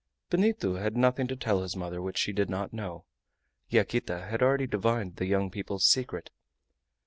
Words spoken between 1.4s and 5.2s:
his mother which she did not know; Yaquita had already divined